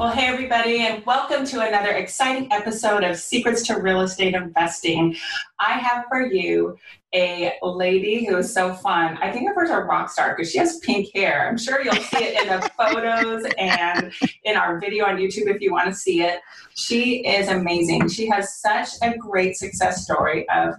[0.00, 5.14] Well, hey, everybody, and welcome to another exciting episode of Secrets to Real Estate Investing.
[5.58, 6.78] I have for you
[7.12, 9.18] a lady who is so fun.
[9.20, 11.46] I think of her as a rock star because she has pink hair.
[11.46, 14.10] I'm sure you'll see it in the photos and
[14.44, 16.40] in our video on YouTube if you want to see it.
[16.74, 18.08] She is amazing.
[18.08, 20.76] She has such a great success story of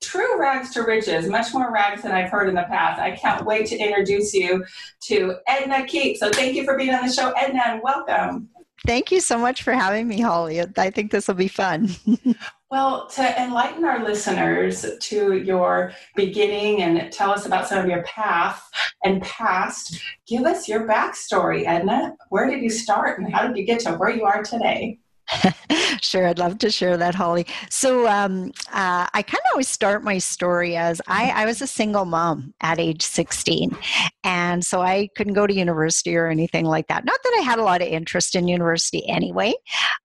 [0.00, 3.00] true rags to riches, much more rags than I've heard in the past.
[3.00, 4.64] I can't wait to introduce you
[5.02, 6.16] to Edna Keep.
[6.16, 8.48] So thank you for being on the show, Edna, and welcome.
[8.86, 10.60] Thank you so much for having me, Holly.
[10.60, 11.88] I think this will be fun.
[12.70, 18.02] well, to enlighten our listeners to your beginning and tell us about some of your
[18.02, 18.68] path
[19.02, 22.14] and past, give us your backstory, Edna.
[22.28, 24.98] Where did you start and how did you get to where you are today?
[26.02, 27.46] sure, I'd love to share that, Holly.
[27.70, 31.66] So um, uh, I kind of always start my story as I, I, was a
[31.66, 33.76] single mom at age 16.
[34.22, 37.04] And so I couldn't go to university or anything like that.
[37.04, 39.54] Not that I had a lot of interest in university anyway,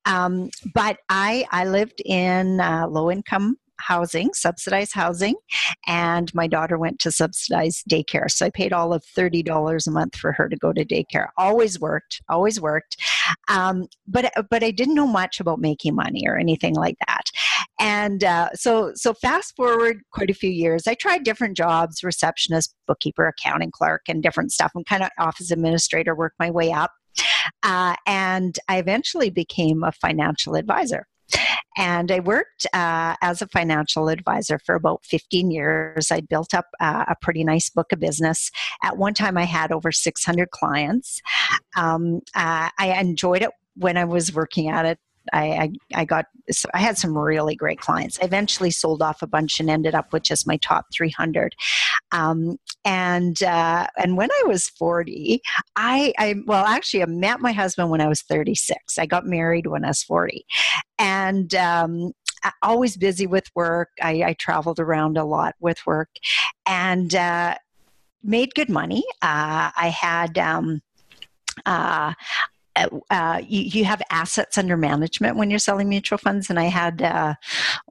[0.06, 5.36] um, but I, I lived in uh, low income housing, subsidized housing,
[5.88, 8.30] and my daughter went to subsidized daycare.
[8.30, 11.28] So I paid all of $30 a month for her to go to daycare.
[11.38, 12.98] Always worked, always worked.
[13.48, 17.24] Um, but, but I didn't know much about making money or anything like that.
[17.80, 22.76] And uh, so, so fast forward quite a few years, I tried different jobs receptionist,
[22.88, 26.92] bookkeeper, accounting clerk, and different stuff, and kind of office administrator, worked my way up.
[27.64, 31.08] Uh, and I eventually became a financial advisor.
[31.80, 36.12] And I worked uh, as a financial advisor for about 15 years.
[36.12, 38.52] I built up uh, a pretty nice book of business.
[38.84, 41.22] At one time, I had over 600 clients.
[41.78, 45.00] Um, uh, I enjoyed it when I was working at it.
[45.34, 46.26] I, I, I got
[46.73, 48.20] I had some really great clients.
[48.20, 51.54] I eventually sold off a bunch and ended up with just my top 300.
[52.12, 55.42] Um, and uh, and when I was 40,
[55.76, 58.98] I, I well actually I met my husband when I was 36.
[58.98, 60.45] I got married when I was 40,
[60.98, 62.12] and um,
[62.62, 63.89] always busy with work.
[64.02, 66.10] I, I, traveled around a lot with work,
[66.66, 67.56] and uh,
[68.23, 69.04] made good money.
[69.22, 70.38] Uh, I had.
[70.38, 70.82] Um,
[71.66, 72.14] uh,
[72.76, 76.50] uh, uh, you, you, have assets under management when you're selling mutual funds.
[76.50, 77.34] And I had, uh,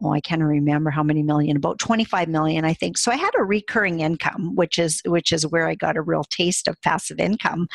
[0.02, 2.96] oh, I can't remember how many million, about 25 million, I think.
[2.98, 6.24] So I had a recurring income, which is which is where I got a real
[6.24, 7.66] taste of passive income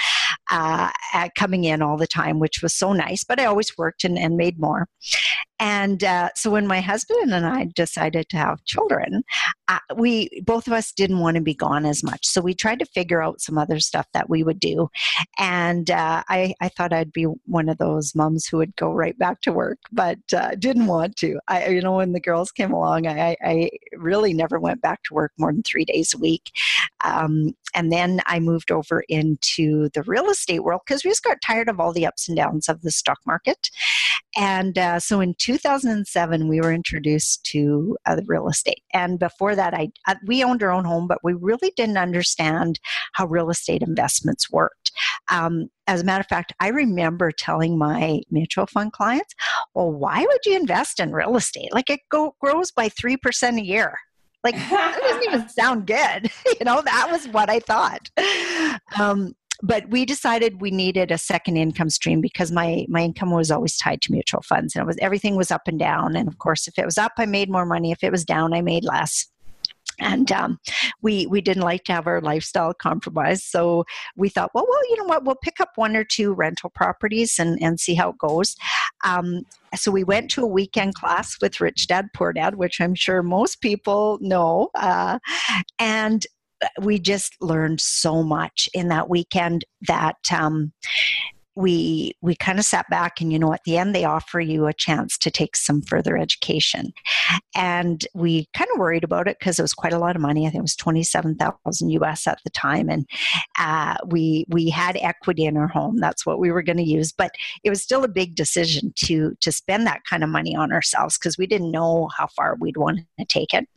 [0.51, 0.89] uh,
[1.37, 3.23] coming in all the time, which was so nice.
[3.23, 4.87] But I always worked and, and made more.
[5.59, 9.23] And uh, so when my husband and I decided to have children,
[9.67, 12.25] uh, we both of us didn't want to be gone as much.
[12.25, 14.89] So we tried to figure out some other stuff that we would do.
[15.37, 19.17] And uh, I, I thought I'd be one of those moms who would go right
[19.17, 21.39] back to work, but uh, didn't want to.
[21.47, 25.13] I, you know, when the girls came along, I, I really never went back to
[25.13, 26.51] work more than three days a week.
[27.03, 31.41] Um, and then I moved over into the real estate world because we just got
[31.41, 33.69] tired of all the ups and downs of the stock market.
[34.35, 38.81] And uh, so in 2007, we were introduced to uh, real estate.
[38.93, 42.79] And before that, I, uh, we owned our own home, but we really didn't understand
[43.13, 44.91] how real estate investments worked.
[45.31, 49.33] Um, as a matter of fact, I remember telling my mutual fund clients,
[49.73, 51.73] well, why would you invest in real estate?
[51.73, 53.97] Like it go, grows by 3% a year.
[54.43, 56.31] Like that doesn't even sound good.
[56.59, 58.09] you know, that was what I thought.
[58.97, 63.51] Um, but we decided we needed a second income stream because my my income was
[63.51, 66.39] always tied to mutual funds and it was everything was up and down and of
[66.39, 68.83] course if it was up i made more money if it was down i made
[68.83, 69.27] less
[69.99, 70.59] and um,
[71.01, 74.97] we we didn't like to have our lifestyle compromised so we thought well well you
[74.97, 75.23] know what?
[75.23, 78.55] We'll pick up one or two rental properties and and see how it goes.
[79.05, 79.43] Um,
[79.75, 83.23] so we went to a weekend class with rich dad poor dad which i'm sure
[83.23, 85.17] most people know uh,
[85.79, 86.27] and
[86.81, 90.71] we just learned so much in that weekend that um,
[91.55, 94.65] we we kind of sat back and you know at the end they offer you
[94.65, 96.93] a chance to take some further education.
[97.55, 100.45] And we kind of worried about it because it was quite a lot of money.
[100.45, 102.89] I think it was 27000 us at the time.
[102.89, 103.07] And
[103.59, 105.97] uh, we we had equity in our home.
[105.97, 107.11] That's what we were going to use.
[107.11, 107.31] But
[107.63, 111.17] it was still a big decision to to spend that kind of money on ourselves
[111.17, 113.67] because we didn't know how far we'd want to take it.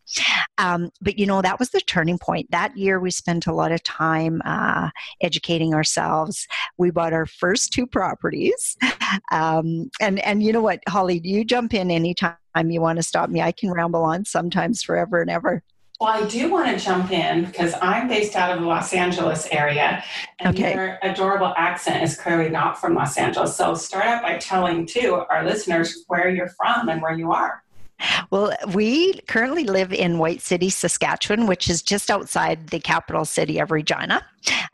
[0.59, 2.51] Um, but you know that was the turning point.
[2.51, 4.91] That year we spent a lot of time uh,
[5.21, 6.47] educating ourselves.
[6.79, 8.77] We bought our first two properties.
[9.31, 13.03] Um, and and you know what, Holly, do you jump in anytime you want to
[13.03, 13.41] stop me.
[13.41, 15.63] I can ramble on sometimes forever and ever.
[16.01, 19.49] Well, I do want to jump in because I'm based out of the Los Angeles
[19.51, 20.05] area,
[20.41, 20.75] and okay.
[20.75, 23.57] your adorable accent is clearly not from Los Angeles.
[23.57, 27.63] So, start out by telling too our listeners where you're from and where you are.
[28.31, 33.59] Well, we currently live in White City, Saskatchewan, which is just outside the capital city
[33.59, 34.23] of Regina.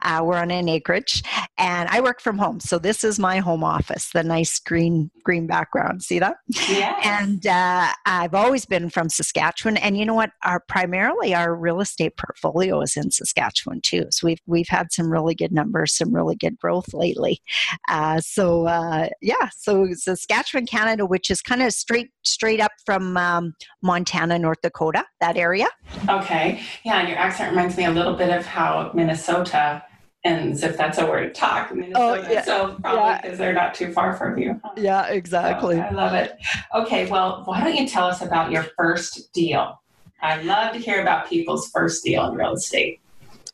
[0.02, 1.22] Uh, we're on an acreage,
[1.58, 2.60] and I work from home.
[2.60, 6.02] So this is my home office, the nice green green background.
[6.02, 6.36] See that?
[6.68, 6.98] Yeah.
[7.02, 10.30] And uh, I've always been from Saskatchewan, and you know what?
[10.44, 14.06] Our primarily our real estate portfolio is in Saskatchewan too.
[14.10, 17.40] So we've we've had some really good numbers, some really good growth lately.
[17.88, 23.16] Uh, so uh, yeah, so Saskatchewan, Canada, which is kind of straight straight up from
[23.16, 25.68] um, Montana, North Dakota, that area.
[26.08, 26.60] Okay.
[26.84, 29.80] Yeah, and your accent reminds me a little bit of how Minnesota Uh,
[30.24, 31.74] ends, if that's a word, talk.
[31.74, 31.96] Minnesota.
[31.96, 32.42] Oh, yeah.
[32.42, 33.36] So probably because yeah.
[33.36, 34.60] they're not too far from you.
[34.76, 35.76] Yeah, exactly.
[35.76, 36.38] So I love it.
[36.74, 39.82] Okay, well, why don't you tell us about your first deal?
[40.20, 43.00] I love to hear about people's first deal in real estate.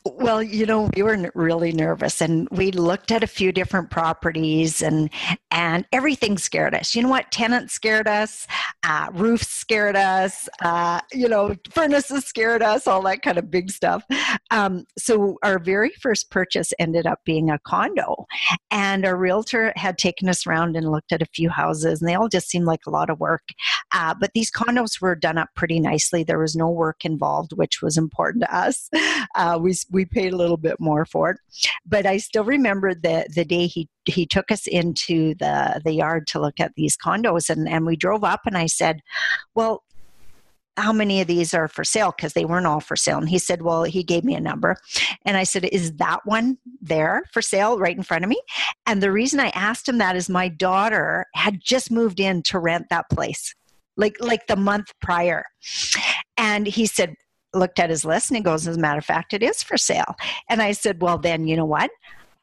[0.04, 4.80] Well, you know, we were really nervous and we looked at a few different properties
[4.82, 5.10] and
[5.50, 6.94] and everything scared us.
[6.94, 7.30] You know what?
[7.30, 8.46] Tenants scared us,
[8.82, 13.70] uh, roofs scared us, uh, you know, furnaces scared us, all that kind of big
[13.70, 14.04] stuff.
[14.50, 18.26] Um, so our very first purchase ended up being a condo,
[18.70, 22.14] and our realtor had taken us around and looked at a few houses, and they
[22.14, 23.42] all just seemed like a lot of work.
[23.92, 26.22] Uh, but these condos were done up pretty nicely.
[26.22, 28.88] There was no work involved, which was important to us.
[29.34, 31.36] Uh, we we paid a little bit more for it.
[31.86, 36.26] But I still remember the the day he he took us into the the yard
[36.28, 39.00] to look at these condos and and we drove up and I said,
[39.54, 39.84] "Well,
[40.76, 42.12] how many of these are for sale?
[42.16, 43.18] Because they weren't all for sale.
[43.18, 44.76] And he said well he gave me a number.
[45.24, 48.40] And i said is that one there for sale right in front of me?
[48.86, 52.58] And the reason i asked him that is my daughter had just moved in to
[52.58, 53.54] rent that place
[53.96, 55.44] like like the month prior.
[56.36, 57.14] And he said
[57.54, 59.76] looked at his list and he goes, As a matter of fact, it is for
[59.76, 60.14] sale.
[60.48, 61.90] And I said, Well, then, you know what?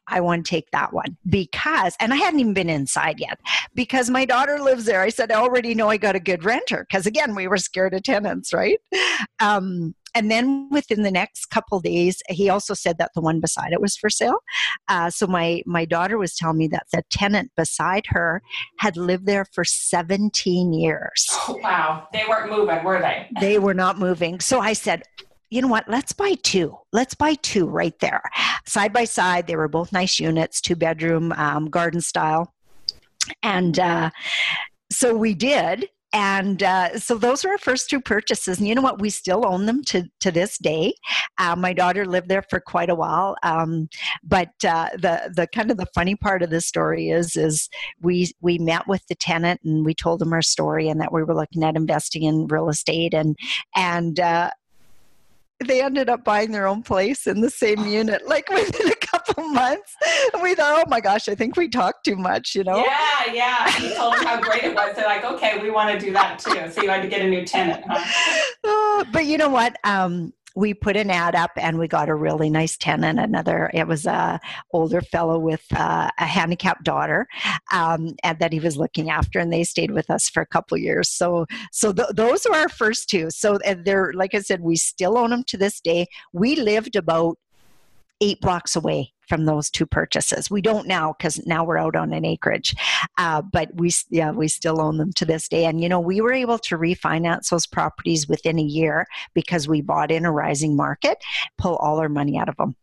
[0.08, 3.40] I want to take that one because, and I hadn't even been inside yet
[3.74, 5.00] because my daughter lives there.
[5.00, 7.94] I said, I already know I got a good renter because, again, we were scared
[7.94, 8.78] of tenants, right?
[9.40, 13.72] Um, and then within the next couple days, he also said that the one beside
[13.72, 14.38] it was for sale.
[14.88, 18.40] Uh, so my my daughter was telling me that the tenant beside her
[18.78, 21.26] had lived there for 17 years.
[21.48, 23.28] Oh, wow, they weren't moving, were they?
[23.40, 24.40] they were not moving.
[24.40, 25.02] So I said,
[25.50, 25.88] you know what?
[25.88, 26.76] Let's buy two.
[26.92, 28.22] Let's buy two right there,
[28.66, 29.46] side by side.
[29.46, 32.52] They were both nice units, two bedroom, um, garden style,
[33.42, 34.10] and uh,
[34.90, 35.88] so we did.
[36.12, 38.58] And uh, so those were our first two purchases.
[38.58, 39.00] And you know what?
[39.02, 40.94] We still own them to, to this day.
[41.36, 43.36] Uh, my daughter lived there for quite a while.
[43.42, 43.88] Um,
[44.22, 47.68] but uh, the, the kind of the funny part of this story is is
[48.00, 51.22] we we met with the tenant and we told them our story and that we
[51.22, 53.12] were looking at investing in real estate.
[53.12, 53.36] And
[53.74, 54.52] and uh,
[55.64, 59.48] they ended up buying their own place in the same unit like within a couple
[59.48, 59.94] months.
[60.32, 62.84] And we thought oh my gosh i think we talked too much you know?
[62.84, 63.82] Yeah yeah.
[63.82, 64.94] You told them how great it was.
[64.96, 66.70] They're like okay we want to do that too.
[66.70, 69.00] So you had to get a new tenant huh?
[69.00, 69.76] uh, but you know what?
[69.84, 73.86] Um, we put an ad up and we got a really nice tenant another it
[73.86, 74.40] was a
[74.72, 77.26] older fellow with uh, a handicapped daughter
[77.72, 80.76] um, and that he was looking after and they stayed with us for a couple
[80.78, 81.08] years.
[81.08, 83.30] So so th- those are our first two.
[83.30, 86.06] So they're like i said we still own them to this day.
[86.32, 87.38] We lived about
[88.20, 90.50] eight blocks away from those two purchases.
[90.50, 92.74] We don't now because now we're out on an acreage,
[93.18, 95.64] uh, but we yeah we still own them to this day.
[95.64, 99.80] And you know we were able to refinance those properties within a year because we
[99.80, 101.18] bought in a rising market,
[101.58, 102.76] pull all our money out of them.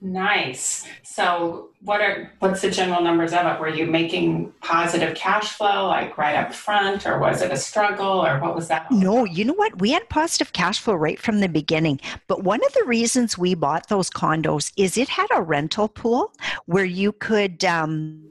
[0.00, 0.86] Nice.
[1.02, 3.60] So, what are what's the general numbers of it?
[3.60, 8.24] Were you making positive cash flow like right up front, or was it a struggle,
[8.24, 8.90] or what was that?
[8.90, 9.80] No, you know what?
[9.80, 12.00] We had positive cash flow right from the beginning.
[12.26, 16.32] But one of the reasons we bought those condos is it had a rental pool
[16.66, 17.64] where you could.
[17.64, 18.24] Um,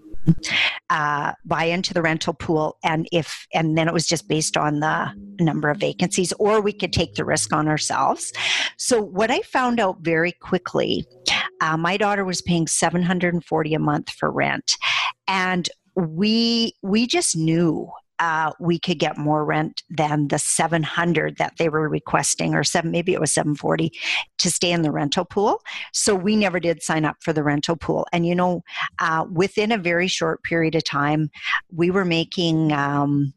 [0.89, 4.79] uh, buy into the rental pool and if and then it was just based on
[4.79, 8.33] the number of vacancies or we could take the risk on ourselves
[8.77, 11.05] so what i found out very quickly
[11.61, 14.73] uh, my daughter was paying 740 a month for rent.
[15.27, 21.53] And we we just knew uh, we could get more rent than the 700 that
[21.57, 23.91] they were requesting or seven maybe it was 740
[24.39, 25.61] to stay in the rental pool.
[25.93, 28.07] So we never did sign up for the rental pool.
[28.11, 28.63] And you know
[28.99, 31.29] uh, within a very short period of time
[31.71, 33.33] we were making um,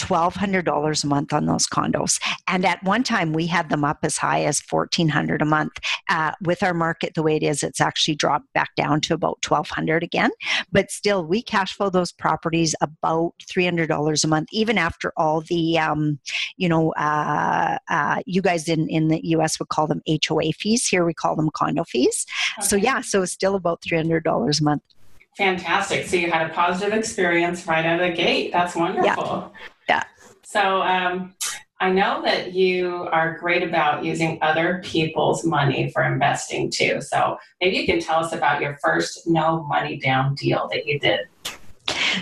[0.00, 2.20] $1,200 a month on those condos.
[2.48, 5.72] And at one time, we had them up as high as 1400 a month.
[6.08, 9.38] Uh, with our market the way it is, it's actually dropped back down to about
[9.46, 10.30] 1200 again.
[10.72, 15.78] But still, we cash flow those properties about $300 a month, even after all the,
[15.78, 16.18] um,
[16.56, 20.86] you know, uh, uh, you guys in, in the US would call them HOA fees.
[20.86, 22.26] Here we call them condo fees.
[22.58, 22.66] Okay.
[22.66, 24.82] So, yeah, so it's still about $300 a month.
[25.36, 26.06] Fantastic.
[26.06, 28.52] So you had a positive experience right out of the gate.
[28.52, 29.04] That's wonderful.
[29.04, 29.48] Yeah.
[30.50, 31.36] So um,
[31.78, 37.00] I know that you are great about using other people's money for investing too.
[37.02, 40.98] So maybe you can tell us about your first no money down deal that you
[40.98, 41.20] did.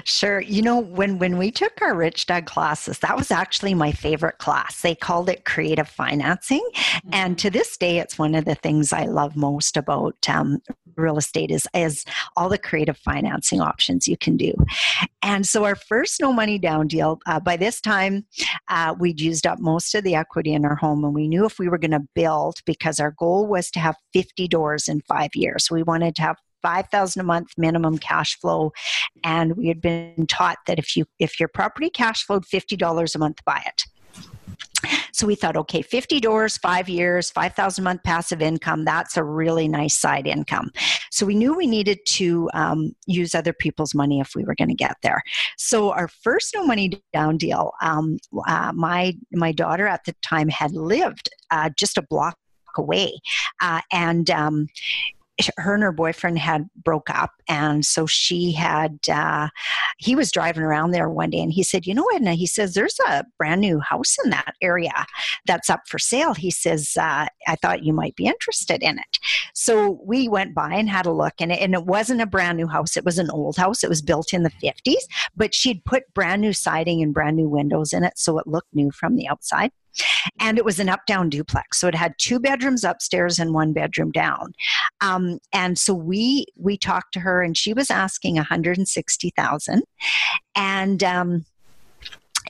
[0.04, 0.40] Sure.
[0.40, 4.38] You know, when when we took our Rich Dad classes, that was actually my favorite
[4.38, 4.83] class.
[4.83, 7.11] They called it creative financing, mm-hmm.
[7.12, 10.59] and to this day, it's one of the things I love most about um,
[10.97, 12.04] real estate is is
[12.37, 14.52] all the creative financing options you can do.
[15.23, 17.21] And so, our first no money down deal.
[17.26, 18.26] Uh, by this time,
[18.68, 21.59] uh, we'd used up most of the equity in our home, and we knew if
[21.59, 25.30] we were going to build, because our goal was to have 50 doors in five
[25.35, 25.71] years.
[25.71, 28.73] We wanted to have 5000 a month minimum cash flow.
[29.25, 33.19] And we had been taught that if you if your property cash flowed $50 a
[33.19, 33.85] month buy it.
[35.12, 39.25] So we thought okay 50 doors five years 5000 a month passive income that's a
[39.25, 40.71] really nice side income.
[41.11, 44.69] So we knew we needed to um, use other people's money if we were going
[44.69, 45.23] to get there.
[45.57, 50.49] So our first no money down deal um, uh, my my daughter at the time
[50.49, 52.37] had lived uh, just a block
[52.77, 53.19] away.
[53.61, 54.69] Uh, and um,
[55.57, 59.49] her and her boyfriend had broke up and so she had uh,
[59.99, 62.35] he was driving around there one day and he said you know edna?
[62.35, 65.07] He says there's a brand new house in that area
[65.47, 66.35] that's up for sale.
[66.35, 69.18] He says uh, i thought you might be interested in it.
[69.54, 72.57] So we went by and had a look and it, and it wasn't a brand
[72.59, 72.97] new house.
[72.97, 73.85] It was an old house.
[73.85, 75.04] It was built in the 50s
[75.37, 78.75] but she'd put brand new siding and brand new windows in it so it looked
[78.75, 79.71] new from the outside
[80.40, 81.78] and it was an up down duplex.
[81.81, 84.52] So it had two bedrooms upstairs and one bedroom down.
[85.00, 89.83] Um, and so we we talked to her and she was asking 160000
[90.57, 91.45] and um,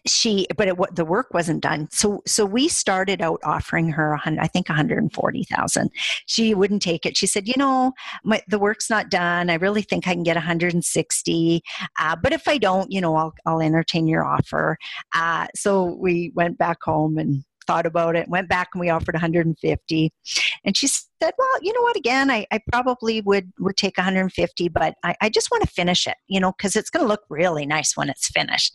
[0.09, 1.89] she but it, the work wasn't done.
[1.91, 5.91] So so we started out offering her 100 i think 140000
[6.27, 7.17] she wouldn't take it.
[7.17, 7.93] She said you know
[8.25, 9.51] my, the work's not done.
[9.51, 11.63] I really think i can get 160
[11.99, 14.79] uh, but if i don't you know i'll, I'll entertain your offer.
[15.15, 19.15] Uh, so we went back home and thought about it, went back and we offered
[19.15, 20.13] 150.
[20.65, 24.69] And she said, well, you know what, again, I, I probably would, would take 150,
[24.69, 27.23] but I, I just want to finish it, you know, because it's going to look
[27.29, 28.75] really nice when it's finished.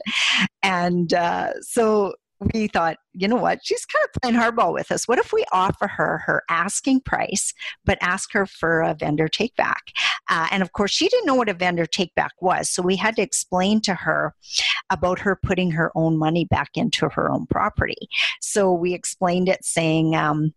[0.62, 2.14] And uh, so
[2.54, 5.08] we thought, you know what, she's kind of playing hardball with us.
[5.08, 7.54] What if we offer her her asking price,
[7.86, 9.92] but ask her for a vendor take back?
[10.30, 12.70] Uh, and of course, she didn't know what a vendor take back was.
[12.70, 14.34] So we had to explain to her
[14.90, 18.10] about her putting her own money back into her own property.
[18.42, 20.54] So we explained it saying, um,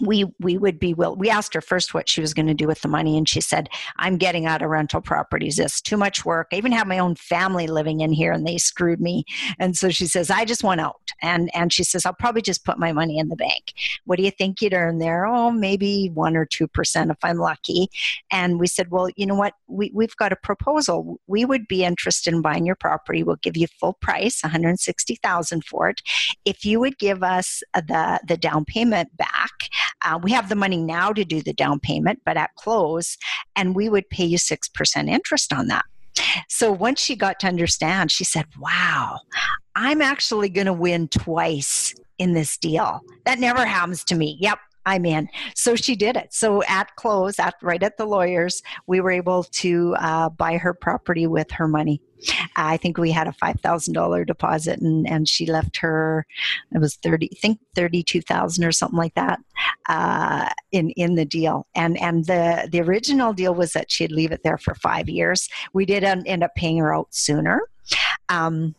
[0.00, 2.66] we we would be will we asked her first what she was going to do
[2.66, 3.68] with the money and she said
[3.98, 5.58] i'm getting out of rental properties.
[5.58, 6.48] It's too much work.
[6.52, 9.24] I even have my own family living in here and they screwed me.
[9.58, 11.10] And so she says i just want out.
[11.22, 13.72] And and she says i'll probably just put my money in the bank.
[14.04, 15.26] What do you think you'd earn there?
[15.26, 17.88] Oh maybe one or two percent if i'm lucky.
[18.30, 19.54] And we said well you know what?
[19.68, 21.18] We, we've got a proposal.
[21.26, 23.22] We would be interested in buying your property.
[23.22, 26.00] We'll give you full price 160000 for it.
[26.44, 29.68] If you would give us the the down payment back
[30.04, 33.16] uh, we have the money now to do the down payment, but at close,
[33.56, 35.84] and we would pay you 6% interest on that.
[36.48, 39.20] So once she got to understand, she said, Wow,
[39.74, 43.00] I'm actually going to win twice in this deal.
[43.24, 44.36] That never happens to me.
[44.40, 45.28] Yep, I'm in.
[45.54, 46.32] So she did it.
[46.32, 50.74] So at close, at right at the lawyers, we were able to uh, buy her
[50.74, 52.00] property with her money.
[52.56, 56.26] I think we had a five thousand dollar deposit, and and she left her.
[56.72, 59.40] It was thirty, I think thirty two thousand or something like that,
[59.88, 61.66] uh, in in the deal.
[61.74, 65.48] And and the the original deal was that she'd leave it there for five years.
[65.72, 67.62] We did end up paying her out sooner.
[68.28, 68.74] Um,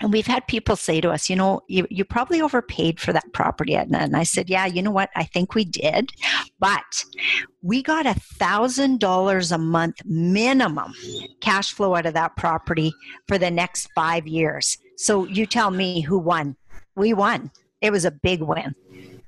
[0.00, 3.32] and we've had people say to us, you know, you, you probably overpaid for that
[3.32, 3.98] property, Edna.
[3.98, 5.10] And I said, yeah, you know what?
[5.16, 6.12] I think we did.
[6.60, 7.04] But
[7.62, 10.94] we got a thousand dollars a month minimum
[11.40, 12.92] cash flow out of that property
[13.26, 14.78] for the next five years.
[14.96, 16.56] So you tell me who won.
[16.94, 17.50] We won.
[17.80, 18.74] It was a big win.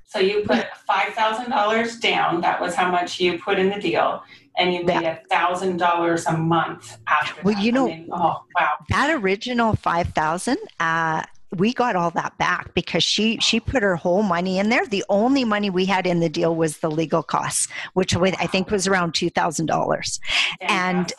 [0.05, 2.41] So you put five thousand dollars down.
[2.41, 4.23] That was how much you put in the deal,
[4.57, 7.41] and you made a thousand dollars a month after.
[7.43, 7.63] Well, that.
[7.63, 10.57] you know, I mean, oh wow, that original five thousand.
[10.79, 11.23] Uh,
[11.57, 14.85] we got all that back because she she put her whole money in there.
[14.85, 18.71] The only money we had in the deal was the legal costs, which I think
[18.71, 20.19] was around two thousand dollars,
[20.61, 21.11] and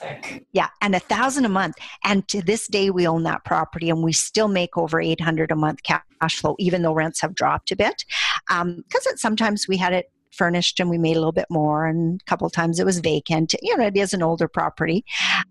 [0.52, 1.76] yeah, and a thousand a month.
[2.04, 5.50] And to this day, we own that property, and we still make over eight hundred
[5.50, 6.02] a month cash
[6.38, 8.04] flow, even though rents have dropped a bit.
[8.48, 12.20] Because um, sometimes we had it furnished and we made a little bit more and
[12.20, 15.04] a couple times it was vacant you know it is an older property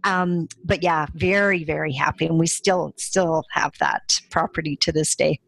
[0.04, 5.16] um, but yeah very very happy and we still still have that property to this
[5.16, 5.40] day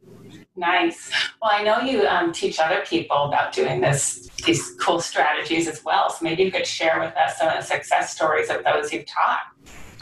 [0.56, 1.12] Nice.
[1.42, 5.84] Well, I know you um, teach other people about doing this, these cool strategies as
[5.84, 6.12] well.
[6.12, 9.08] So maybe you could share with us some of the success stories of those you've
[9.08, 9.40] taught.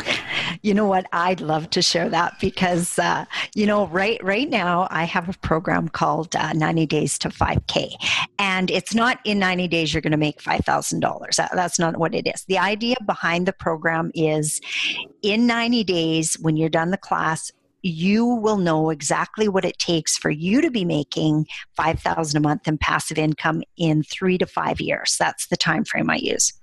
[0.63, 1.07] You know what?
[1.11, 5.33] I'd love to share that because uh, you know, right right now I have a
[5.39, 7.95] program called uh, 90 Days to 5K,
[8.37, 11.37] and it's not in 90 days you're going to make five thousand dollars.
[11.37, 12.45] That's not what it is.
[12.47, 14.61] The idea behind the program is,
[15.23, 17.51] in 90 days when you're done the class,
[17.81, 22.67] you will know exactly what it takes for you to be making 5000 a month
[22.67, 25.15] in passive income in 3 to 5 years.
[25.19, 26.53] That's the time frame i use.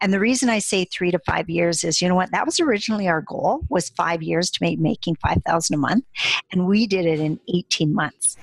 [0.00, 2.30] And the reason i say 3 to 5 years is you know what?
[2.32, 6.04] That was originally our goal was 5 years to make making 5000 a month
[6.52, 8.36] and we did it in 18 months.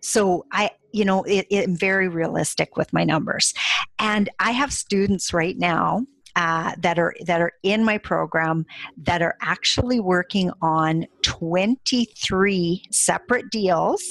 [0.00, 3.54] So i you know it, it, i'm very realistic with my numbers.
[3.98, 6.06] And i have students right now
[6.38, 8.64] uh, that are that are in my program
[8.96, 14.02] that are actually working on 23 separate deals,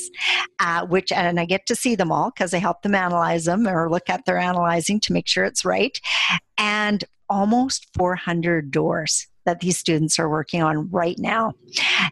[0.59, 3.65] uh, which and I get to see them all because I help them analyze them
[3.65, 5.97] or look at their analyzing to make sure it's right,
[6.57, 11.53] and almost 400 doors that these students are working on right now.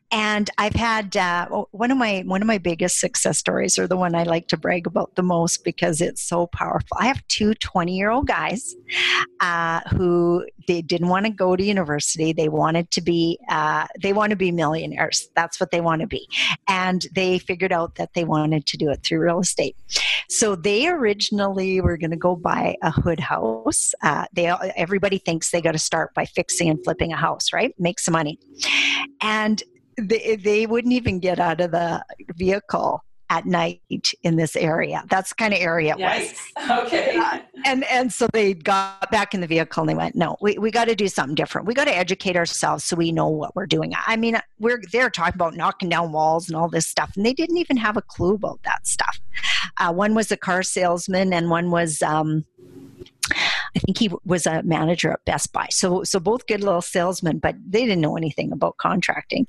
[0.09, 3.97] And I've had uh, one of my one of my biggest success stories, or the
[3.97, 6.97] one I like to brag about the most because it's so powerful.
[6.97, 8.73] I have two 20 year old guys
[9.41, 12.31] uh, who they didn't want to go to university.
[12.31, 15.27] They wanted to be uh, they want to be millionaires.
[15.35, 16.27] That's what they want to be,
[16.69, 19.75] and they figured out that they wanted to do it through real estate.
[20.29, 23.93] So they originally were going to go buy a hood house.
[24.01, 27.73] Uh, they everybody thinks they got to start by fixing and flipping a house, right?
[27.79, 28.39] Make some money,
[29.21, 29.61] and
[29.97, 32.03] they, they wouldn't even get out of the
[32.35, 33.81] vehicle at night
[34.23, 35.03] in this area.
[35.09, 36.51] That's the kind of area it yes.
[36.55, 36.85] was.
[36.85, 37.17] Okay.
[37.17, 40.57] Uh, and and so they got back in the vehicle and they went, no, we,
[40.57, 41.67] we got to do something different.
[41.67, 43.93] We got to educate ourselves so we know what we're doing.
[44.05, 47.33] I mean, we're they're talking about knocking down walls and all this stuff, and they
[47.33, 49.19] didn't even have a clue about that stuff.
[49.77, 52.45] Uh, one was a car salesman, and one was um,
[53.75, 55.67] I think he was a manager at Best Buy.
[55.69, 59.47] So, so both good little salesmen, but they didn't know anything about contracting.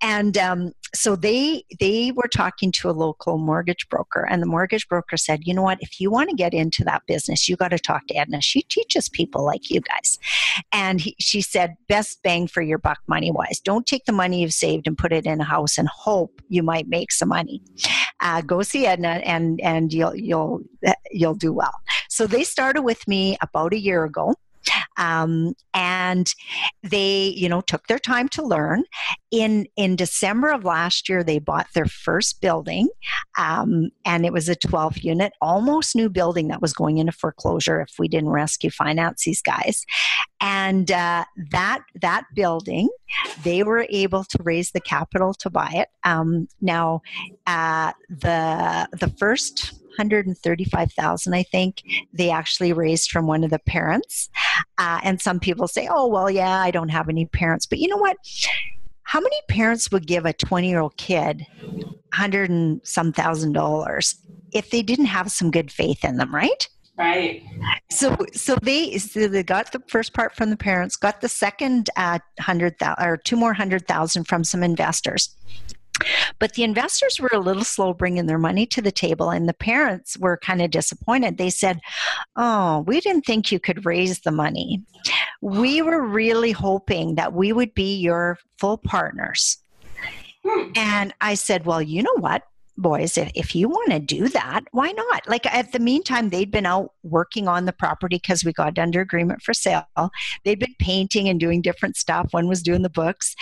[0.00, 4.86] And um, so they they were talking to a local mortgage broker, and the mortgage
[4.88, 5.78] broker said, "You know what?
[5.80, 8.40] If you want to get into that business, you got to talk to Edna.
[8.40, 10.18] She teaches people like you guys."
[10.72, 13.58] And he, she said, "Best bang for your buck, money wise.
[13.58, 16.62] Don't take the money you've saved and put it in a house and hope you
[16.62, 17.60] might make some money.
[18.20, 20.60] Uh, go see Edna, and and you'll you'll
[21.10, 21.74] you'll do well."
[22.14, 24.34] So they started with me about a year ago.
[24.96, 26.32] Um, and
[26.82, 28.84] they you know took their time to learn
[29.30, 32.88] in in december of last year they bought their first building
[33.38, 37.82] um, and it was a 12 unit almost new building that was going into foreclosure
[37.82, 39.84] if we didn't rescue finance these guys
[40.40, 42.88] and uh, that that building
[43.42, 47.02] they were able to raise the capital to buy it um, now
[47.46, 54.28] uh, the the first 135,000 I think they actually raised from one of the parents.
[54.78, 57.88] Uh, and some people say, "Oh, well, yeah, I don't have any parents." But you
[57.88, 58.16] know what?
[59.02, 64.16] How many parents would give a 20 year old kid 100 and some thousand dollars
[64.52, 66.68] if they didn't have some good faith in them, right?
[66.96, 67.42] Right.
[67.90, 71.90] So, so they so they got the first part from the parents, got the second
[71.96, 75.34] uh, hundred thousand or two more hundred thousand from some investors,
[76.38, 79.54] but the investors were a little slow bringing their money to the table, and the
[79.54, 81.38] parents were kind of disappointed.
[81.38, 81.80] They said,
[82.36, 84.82] Oh, we didn't think you could raise the money.
[85.40, 89.58] We were really hoping that we would be your full partners.
[90.44, 90.72] Hmm.
[90.76, 92.42] And I said, Well, you know what?
[92.76, 96.50] Boys if, if you want to do that why not like at the meantime they'd
[96.50, 99.84] been out working on the property because we got under agreement for sale
[100.44, 103.36] they'd been painting and doing different stuff one was doing the books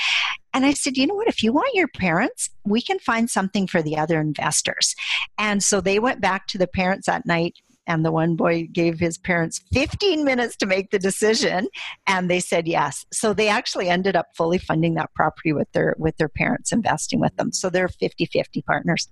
[0.55, 1.29] and I said, you know what?
[1.29, 4.95] If you want your parents, we can find something for the other investors.
[5.39, 7.55] And so they went back to the parents that night.
[7.87, 11.67] And the one boy gave his parents 15 minutes to make the decision,
[12.07, 13.05] and they said yes.
[13.13, 17.21] So they actually ended up fully funding that property with their with their parents investing
[17.21, 17.53] with them.
[17.53, 19.09] So they're 50-50 partners.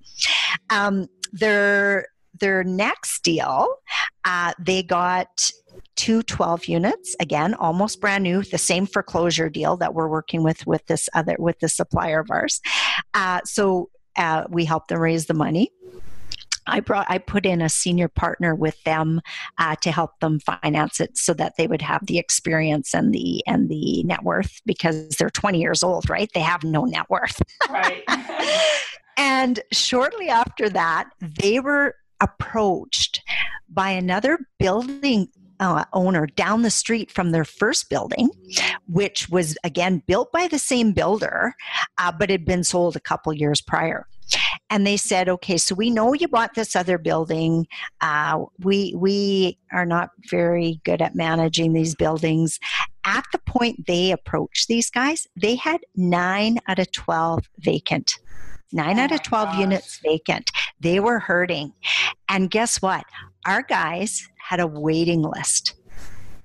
[0.71, 2.07] Um, their
[2.39, 3.69] their next deal,
[4.25, 5.51] uh, they got
[5.97, 10.67] two 12 units again almost brand new the same foreclosure deal that we're working with
[10.67, 12.61] with this other with the supplier of ours
[13.15, 15.71] uh, so uh, we helped them raise the money.
[16.67, 19.21] I brought I put in a senior partner with them
[19.59, 23.43] uh, to help them finance it so that they would have the experience and the
[23.47, 26.31] and the net worth because they're 20 years old, right?
[26.35, 27.43] They have no net worth.
[27.69, 28.05] Right.
[29.17, 33.23] and shortly after that, they were approached
[33.69, 35.29] by another building
[35.61, 38.31] uh, owner down the street from their first building,
[38.89, 41.55] which was again built by the same builder,
[41.99, 44.07] uh, but had been sold a couple years prior.
[44.71, 47.67] And they said, "Okay, so we know you bought this other building.
[48.01, 52.59] Uh, we we are not very good at managing these buildings."
[53.05, 58.19] At the point they approached these guys, they had nine out of twelve vacant.
[58.73, 59.59] Nine Oh out of 12 gosh.
[59.59, 60.51] units vacant.
[60.79, 61.73] They were hurting.
[62.29, 63.05] And guess what?
[63.45, 65.75] Our guys had a waiting list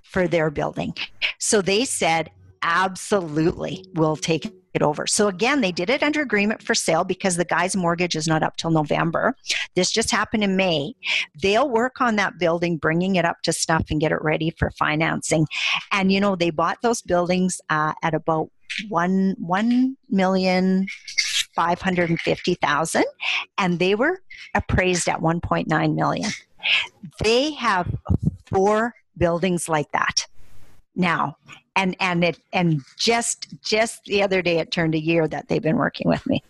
[0.01, 0.95] for their building.
[1.39, 2.31] So they said,
[2.65, 5.07] absolutely, we'll take it over.
[5.07, 8.43] So again, they did it under agreement for sale because the guy's mortgage is not
[8.43, 9.35] up till November.
[9.75, 10.93] This just happened in May.
[11.41, 14.71] They'll work on that building, bringing it up to snuff and get it ready for
[14.71, 15.47] financing.
[15.91, 18.49] And you know, they bought those buildings uh, at about
[18.89, 20.87] one one million
[21.55, 22.09] five hundred
[23.57, 24.21] and they were
[24.55, 26.31] appraised at one point nine million.
[27.23, 27.95] They have
[28.47, 30.25] four buildings like that
[30.95, 31.37] now
[31.75, 35.63] and and it and just just the other day it turned a year that they've
[35.63, 36.43] been working with me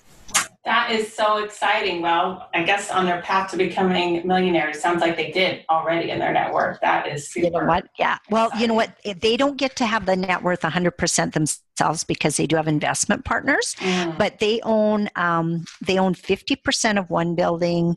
[0.66, 2.02] That is so exciting.
[2.02, 6.18] Well, I guess on their path to becoming millionaires, sounds like they did already in
[6.18, 6.80] their net worth.
[6.82, 7.46] That is super.
[7.46, 10.42] you know what yeah well you know what they don't get to have the net
[10.42, 14.18] worth 100% themselves because they do have investment partners Mm.
[14.18, 17.96] but they own um, they own 50% of one building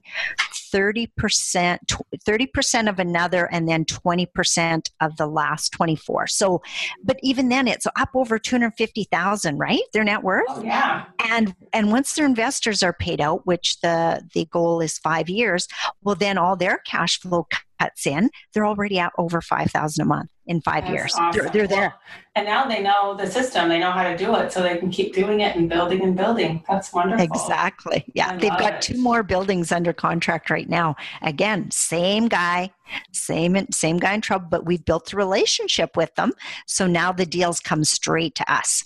[0.72, 1.78] 30%
[2.26, 6.62] 30% of another and then 20% of the last 24 so
[7.02, 9.80] but even then it's up over 250000 right?
[9.92, 10.44] Their net worth?
[10.48, 11.06] Oh, yeah.
[11.28, 15.66] And and once their investors are paid out which the the goal is five years
[16.02, 17.46] well then all their cash flow
[17.78, 21.42] cuts in they're already at over 5000 a month in five That's years awesome.
[21.42, 21.94] they're, they're there
[22.34, 23.68] and now they know the system.
[23.68, 26.16] They know how to do it, so they can keep doing it and building and
[26.16, 26.62] building.
[26.68, 27.24] That's wonderful.
[27.24, 28.82] exactly yeah I they've got it.
[28.82, 32.70] two more buildings under contract right now again same guy
[33.12, 36.32] same same guy in trouble but we've built a relationship with them
[36.66, 38.84] so now the deals come straight to us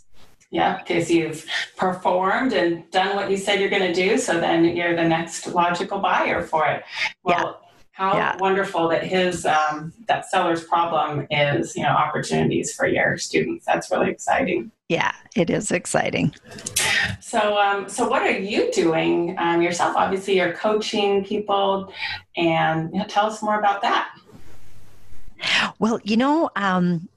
[0.53, 4.19] Yeah, because you've performed and done what you said you're going to do.
[4.19, 6.85] So then you're the next logical buyer for it.
[7.25, 7.59] Well,
[7.93, 8.37] how Yeah.
[8.37, 13.65] wonderful that his um, that seller's problem is you know opportunities for your students.
[13.67, 14.71] That's really exciting.
[14.88, 16.35] yeah it is exciting
[17.21, 19.97] So, um, so what are you doing um, yourself?
[19.97, 21.93] Obviously, you're coaching people,
[22.37, 24.09] and you know, tell us more about that.
[25.79, 27.09] Well, you know, um,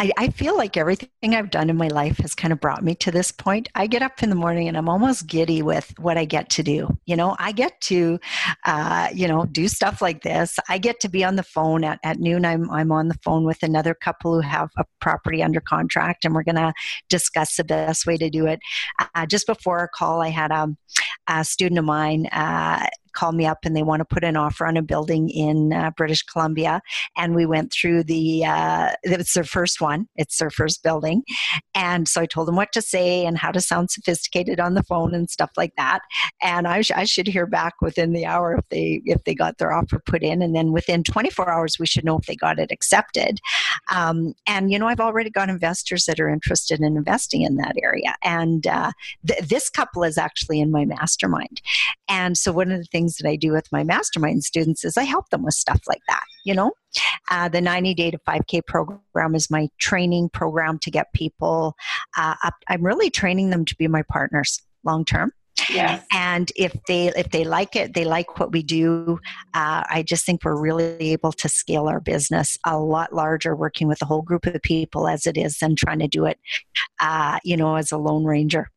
[0.00, 2.94] I, I feel like everything I've done in my life has kind of brought me
[2.94, 3.68] to this point.
[3.74, 6.62] I get up in the morning and I'm almost giddy with what I get to
[6.62, 6.96] do.
[7.04, 8.18] You know, I get to,
[8.64, 10.58] uh, you know, do stuff like this.
[10.70, 12.46] I get to be on the phone at, at noon.
[12.46, 16.34] I'm, I'm on the phone with another couple who have a property under contract, and
[16.34, 16.72] we're going to
[17.10, 18.60] discuss the best way to do it.
[19.14, 20.68] Uh, just before our call, I had a,
[21.28, 22.86] a student of mine uh,
[23.20, 25.90] call me up and they want to put an offer on a building in uh,
[25.94, 26.80] British Columbia.
[27.18, 30.08] And we went through the uh, it's their first one.
[30.16, 31.22] It's their first building.
[31.74, 34.82] And so i told them what to say and how to sound sophisticated on the
[34.82, 36.00] phone and stuff like that.
[36.42, 39.58] And i, sh- I should hear back within the hour if they if they got
[39.58, 40.40] their offer put in.
[40.40, 43.40] And then within 24 hours we should know if they got it accepted.
[43.94, 47.76] Um, and you know i've already got investors that are interested in investing in that
[47.82, 48.16] area.
[48.22, 48.92] And uh,
[49.26, 51.60] th- this couple is actually in my mastermind.
[52.08, 55.04] And so one of the things that I do with my mastermind students is I
[55.04, 56.72] help them with stuff like that, you know?
[57.30, 61.74] Uh, the 90 day to 5K program is my training program to get people
[62.16, 62.54] uh, up.
[62.68, 65.32] I'm really training them to be my partners long term.
[65.68, 66.04] Yes.
[66.12, 69.18] And if they if they like it, they like what we do.
[69.52, 73.86] Uh, I just think we're really able to scale our business a lot larger, working
[73.86, 76.38] with a whole group of people as it is, than trying to do it,
[77.00, 78.70] uh, you know, as a lone ranger.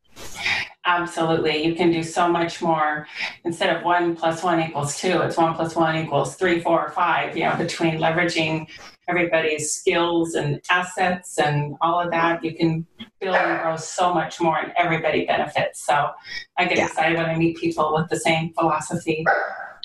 [0.86, 1.64] Absolutely.
[1.64, 3.06] You can do so much more.
[3.44, 6.90] Instead of one plus one equals two, it's one plus one equals three, four, or
[6.90, 8.68] five, you know, between leveraging
[9.08, 12.86] everybody's skills and assets and all of that, you can
[13.20, 15.84] build and grow so much more and everybody benefits.
[15.84, 16.10] So
[16.58, 16.86] I get Yeah.
[16.86, 19.24] excited when I meet people with the same philosophy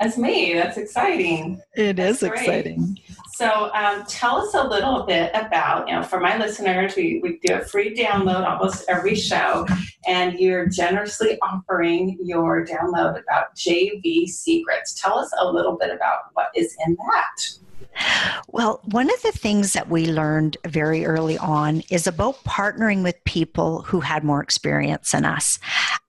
[0.02, 0.54] as me.
[0.54, 1.62] That's exciting.
[1.76, 3.00] It is exciting.
[3.40, 7.40] So um, tell us a little bit about, you know, for my listeners, we, we
[7.42, 9.66] do a free download almost every show,
[10.06, 15.00] and you're generously offering your download about JV secrets.
[15.00, 17.69] Tell us a little bit about what is in that.
[18.48, 23.24] Well, one of the things that we learned very early on is about partnering with
[23.26, 25.60] people who had more experience than us.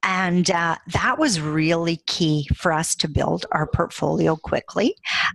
[0.02, 4.94] And uh, that was really key for us to build our portfolio quickly.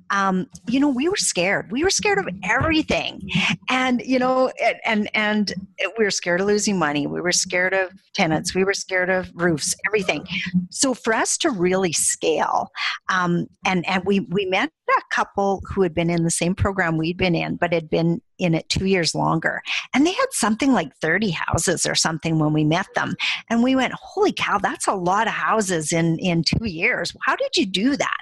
[0.10, 1.72] Um, you know, we were scared.
[1.72, 3.22] We were scared of everything.
[3.70, 4.52] And, you know,
[4.86, 5.54] and, and
[5.98, 7.06] we were scared of losing money.
[7.06, 8.56] We were scared of tenants.
[8.56, 10.26] We were scared of roofs, everything.
[10.72, 12.70] So for us to really scale,
[13.10, 16.98] um, and, and we, we met a couple who had been in the same program
[16.98, 19.62] we'd been in, but had been in it two years longer.
[19.94, 23.16] And they had something like 30 houses or something when we met them.
[23.50, 27.14] And we went, holy cow, that's a lot of houses in, in two years.
[27.26, 28.18] How did you do that?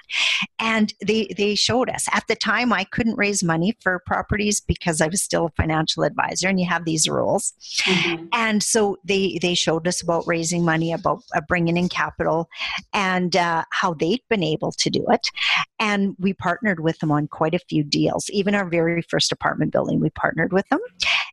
[0.58, 2.06] And they, they showed us.
[2.12, 6.04] At the time, I couldn't raise money for properties because I was still a financial
[6.04, 7.52] advisor and you have these rules.
[7.82, 8.26] Mm-hmm.
[8.32, 12.48] And so they, they showed us about raising money, about uh, bringing in capital,
[12.92, 15.28] and uh, how they'd been able to do it.
[15.78, 18.30] And we partnered with them on quite a few deals.
[18.30, 20.80] Even our very first apartment building, we partnered with them.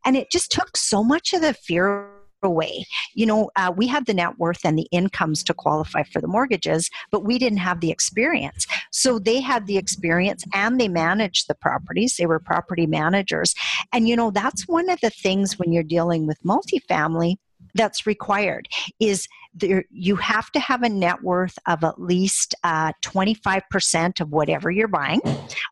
[0.05, 2.09] And it just took so much of the fear
[2.43, 2.85] away.
[3.13, 6.27] You know, uh, we had the net worth and the incomes to qualify for the
[6.27, 8.65] mortgages, but we didn't have the experience.
[8.91, 12.15] So they had the experience and they managed the properties.
[12.17, 13.53] They were property managers.
[13.93, 17.35] And, you know, that's one of the things when you're dealing with multifamily
[17.73, 18.67] that's required
[18.99, 24.29] is there, you have to have a net worth of at least uh, 25% of
[24.29, 25.21] whatever you're buying,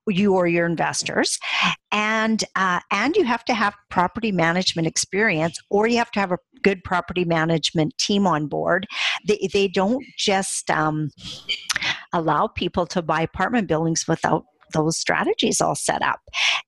[0.07, 1.39] you or your investors,
[1.91, 6.31] and uh, and you have to have property management experience, or you have to have
[6.31, 8.85] a good property management team on board.
[9.25, 11.11] They they don't just um,
[12.11, 16.19] allow people to buy apartment buildings without those strategies all set up.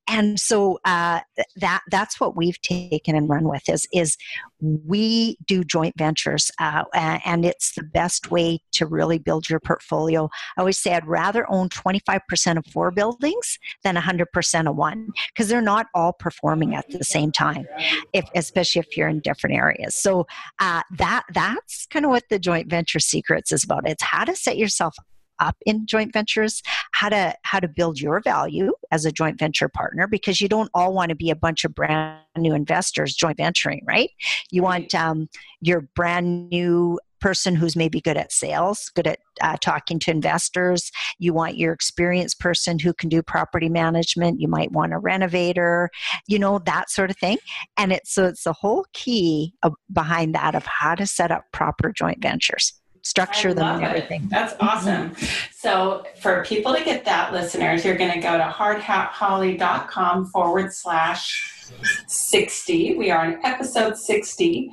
[0.08, 1.22] And so uh,
[1.58, 4.18] that that's what we've taken and run with is is
[4.62, 10.30] we do joint ventures uh, and it's the best way to really build your portfolio.
[10.58, 15.48] I always say i'd rather own 25% of four buildings than 100% of one because
[15.48, 17.66] they're not all performing at the same time
[18.14, 19.96] if, especially if you're in different areas.
[19.96, 20.28] So
[20.60, 23.88] uh, that that's kind of what the joint venture secrets is about.
[23.88, 24.96] It's how to set yourself
[25.40, 29.70] up in joint ventures how to how to build your value as a joint venture
[29.70, 33.38] partner because you don't all want to be a bunch of brand new investors joint
[33.38, 34.10] venturing right
[34.52, 35.28] you want um,
[35.62, 40.92] your brand new person who's maybe good at sales, good at uh, talking to investors.
[41.20, 44.42] You want your experienced person who can do property management.
[44.42, 45.90] You might want a renovator,
[46.28, 47.38] you know, that sort of thing.
[47.78, 51.46] And it's so it's the whole key of, behind that of how to set up
[51.54, 54.24] proper joint ventures structure them and everything.
[54.24, 54.30] It.
[54.30, 54.68] That's mm-hmm.
[54.68, 55.16] awesome.
[55.54, 61.72] So for people to get that, listeners, you're going to go to hardhatholly.com forward slash
[62.08, 62.96] 60.
[62.96, 64.72] We are on episode 60.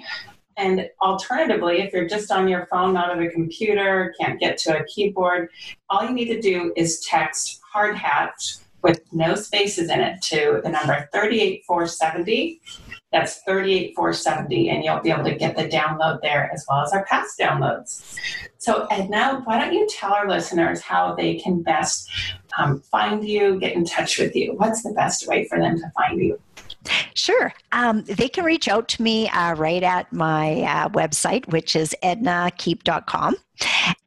[0.57, 4.79] And alternatively, if you're just on your phone, not on a computer, can't get to
[4.79, 5.51] a keyboard,
[5.89, 8.35] all you need to do is text hard hat
[8.83, 12.61] with no spaces in it to the number 38470
[13.13, 17.05] that's 38470, and you'll be able to get the download there as well as our
[17.07, 18.17] past downloads.
[18.59, 22.11] So, Edna, why don't you tell our listeners how they can best
[22.59, 24.55] um, find you, get in touch with you?
[24.57, 26.39] What's the best way for them to find you?
[27.15, 27.53] Sure.
[27.73, 31.95] Um, they can reach out to me uh, right at my uh, website, which is
[32.03, 33.37] ednakeep.com.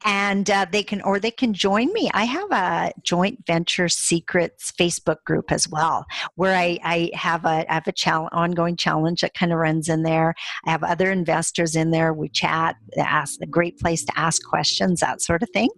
[0.06, 2.10] And uh, they can, or they can join me.
[2.14, 7.70] I have a joint venture secrets Facebook group as well, where I, I have a,
[7.70, 10.34] I have a challenge, ongoing challenge that kind of runs in there.
[10.66, 12.14] I have other investors in there.
[12.14, 15.70] We chat, ask a great place to ask questions, that sort of thing.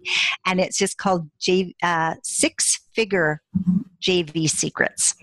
[0.46, 3.40] And it's just called J, uh, Six Figure
[4.02, 5.14] JV Secrets.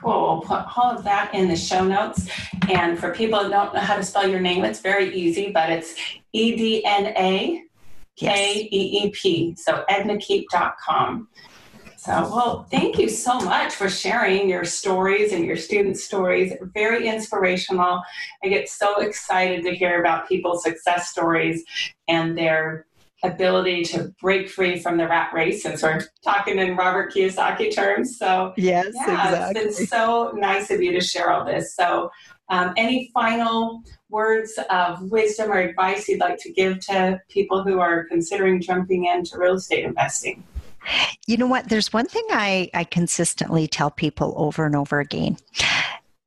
[0.00, 0.22] Cool.
[0.22, 2.28] We'll put all of that in the show notes.
[2.68, 5.70] And for people who don't know how to spell your name, it's very easy, but
[5.70, 5.94] it's
[6.32, 7.62] E D N A
[8.16, 9.54] K E E P.
[9.56, 11.28] So ednakeep.com.
[12.08, 16.54] So, well, thank you so much for sharing your stories and your student stories.
[16.72, 18.00] Very inspirational.
[18.42, 21.64] I get so excited to hear about people's success stories
[22.08, 22.86] and their
[23.22, 28.16] ability to break free from the rat race since we're talking in Robert Kiyosaki terms.
[28.16, 29.60] So yes, yeah, exactly.
[29.60, 31.76] it's been so nice of you to share all this.
[31.76, 32.10] So
[32.48, 37.80] um, any final words of wisdom or advice you'd like to give to people who
[37.80, 40.42] are considering jumping into real estate investing?
[41.26, 41.68] You know what?
[41.68, 45.36] There's one thing I, I consistently tell people over and over again.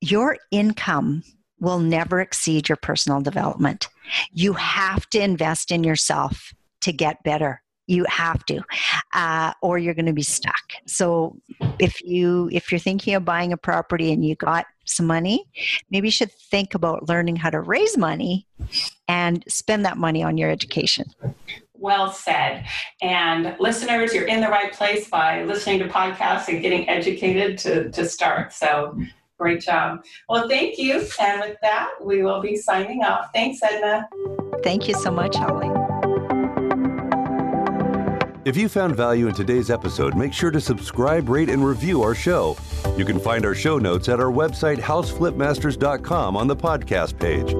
[0.01, 1.23] Your income
[1.59, 3.87] will never exceed your personal development.
[4.31, 8.61] You have to invest in yourself to get better you have to
[9.13, 11.35] uh, or you're going to be stuck so
[11.79, 15.45] if you if you're thinking of buying a property and you got some money
[15.89, 18.47] maybe you should think about learning how to raise money
[19.07, 21.05] and spend that money on your education
[21.81, 22.65] well said.
[23.01, 27.89] And listeners, you're in the right place by listening to podcasts and getting educated to,
[27.91, 28.53] to start.
[28.53, 28.97] So
[29.37, 30.03] great job.
[30.29, 31.03] Well, thank you.
[31.19, 33.29] And with that, we will be signing off.
[33.33, 34.07] Thanks, Edna.
[34.63, 35.69] Thank you so much, Holly.
[38.43, 42.15] If you found value in today's episode, make sure to subscribe, rate, and review our
[42.15, 42.57] show.
[42.97, 47.53] You can find our show notes at our website, houseflipmasters.com, on the podcast page.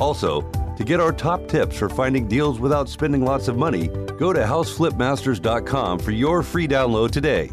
[0.00, 0.40] Also,
[0.80, 4.40] to get our top tips for finding deals without spending lots of money, go to
[4.40, 7.50] houseflipmasters.com for your free download today.